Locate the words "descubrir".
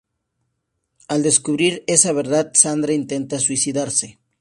1.21-1.83